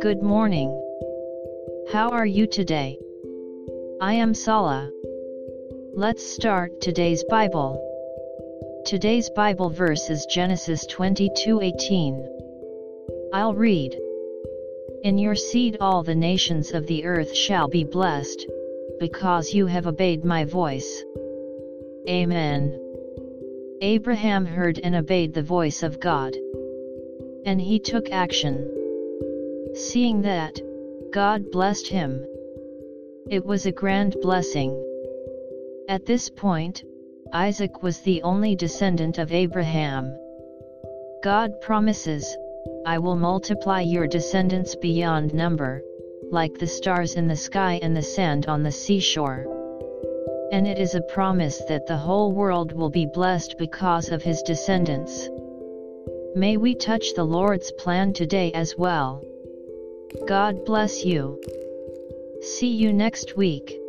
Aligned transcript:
Good 0.00 0.22
morning. 0.22 0.70
How 1.92 2.08
are 2.12 2.24
you 2.24 2.46
today? 2.46 2.98
I 4.00 4.14
am 4.14 4.32
Sala. 4.32 4.90
Let's 5.92 6.24
start 6.24 6.80
today's 6.80 7.22
Bible. 7.24 7.78
Today's 8.86 9.28
Bible 9.36 9.68
verse 9.68 10.08
is 10.08 10.24
Genesis 10.24 10.86
22:18. 10.86 12.26
I'll 13.34 13.54
read. 13.54 13.94
In 15.02 15.18
your 15.18 15.34
seed 15.34 15.76
all 15.78 16.02
the 16.02 16.14
nations 16.14 16.72
of 16.72 16.86
the 16.86 17.04
earth 17.04 17.34
shall 17.34 17.68
be 17.68 17.84
blessed, 17.84 18.46
because 18.98 19.52
you 19.52 19.66
have 19.66 19.86
obeyed 19.86 20.24
my 20.24 20.46
voice. 20.46 21.04
Amen. 22.08 22.80
Abraham 23.84 24.46
heard 24.46 24.80
and 24.82 24.94
obeyed 24.94 25.34
the 25.34 25.42
voice 25.42 25.82
of 25.82 26.00
God. 26.00 26.34
And 27.44 27.60
he 27.60 27.78
took 27.78 28.10
action. 28.10 28.66
Seeing 29.74 30.22
that, 30.22 30.58
God 31.12 31.50
blessed 31.50 31.88
him. 31.88 32.24
It 33.28 33.44
was 33.44 33.66
a 33.66 33.72
grand 33.72 34.16
blessing. 34.22 34.72
At 35.86 36.06
this 36.06 36.30
point, 36.30 36.82
Isaac 37.34 37.82
was 37.82 38.00
the 38.00 38.22
only 38.22 38.56
descendant 38.56 39.18
of 39.18 39.32
Abraham. 39.32 40.16
God 41.22 41.60
promises, 41.60 42.34
I 42.86 42.98
will 42.98 43.16
multiply 43.16 43.82
your 43.82 44.06
descendants 44.06 44.74
beyond 44.76 45.34
number, 45.34 45.82
like 46.30 46.54
the 46.56 46.66
stars 46.66 47.16
in 47.16 47.28
the 47.28 47.36
sky 47.36 47.80
and 47.82 47.94
the 47.94 48.00
sand 48.00 48.46
on 48.46 48.62
the 48.62 48.72
seashore. 48.72 49.63
And 50.54 50.68
it 50.68 50.78
is 50.78 50.94
a 50.94 51.00
promise 51.00 51.58
that 51.68 51.88
the 51.88 51.96
whole 51.96 52.30
world 52.30 52.70
will 52.70 52.88
be 52.88 53.06
blessed 53.12 53.56
because 53.58 54.10
of 54.10 54.22
his 54.22 54.40
descendants. 54.42 55.28
May 56.36 56.58
we 56.58 56.76
touch 56.76 57.12
the 57.14 57.24
Lord's 57.24 57.72
plan 57.72 58.12
today 58.12 58.52
as 58.52 58.78
well. 58.78 59.20
God 60.28 60.64
bless 60.64 61.04
you. 61.04 61.42
See 62.40 62.68
you 62.68 62.92
next 62.92 63.36
week. 63.36 63.80